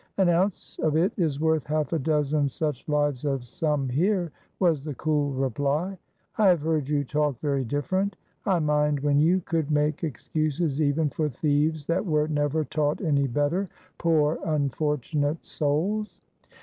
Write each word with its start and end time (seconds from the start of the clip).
"An 0.17 0.29
ounce 0.29 0.79
of 0.81 0.95
it 0.97 1.13
is 1.15 1.39
worth 1.39 1.67
half 1.67 1.93
a 1.93 1.99
dozen 1.99 2.49
such 2.49 2.89
lives 2.89 3.23
as 3.23 3.47
some 3.47 3.87
here," 3.87 4.31
was 4.59 4.83
the 4.83 4.95
cool 4.95 5.29
reply. 5.31 5.95
"I 6.39 6.47
have 6.47 6.61
heard 6.61 6.89
you 6.89 7.03
talk 7.03 7.39
very 7.39 7.63
different. 7.63 8.15
I 8.43 8.57
mind 8.57 9.01
when 9.01 9.19
you 9.19 9.41
could 9.41 9.69
make 9.69 10.03
excuses 10.03 10.81
even 10.81 11.11
for 11.11 11.29
thieves 11.29 11.85
that 11.85 12.03
were 12.03 12.27
never 12.27 12.63
taught 12.65 12.99
any 12.99 13.27
better, 13.27 13.69
poor 13.99 14.39
unfortunate 14.43 15.45
souls." 15.45 16.19